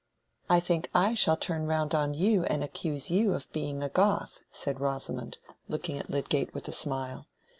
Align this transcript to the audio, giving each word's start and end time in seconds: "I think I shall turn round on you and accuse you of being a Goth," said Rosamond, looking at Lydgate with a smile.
"I 0.49 0.59
think 0.59 0.89
I 0.95 1.13
shall 1.13 1.37
turn 1.37 1.67
round 1.67 1.93
on 1.93 2.15
you 2.15 2.43
and 2.45 2.63
accuse 2.63 3.11
you 3.11 3.33
of 3.35 3.53
being 3.53 3.83
a 3.83 3.89
Goth," 3.89 4.39
said 4.51 4.79
Rosamond, 4.79 5.37
looking 5.69 5.99
at 5.99 6.09
Lydgate 6.09 6.55
with 6.55 6.67
a 6.67 6.71
smile. 6.71 7.27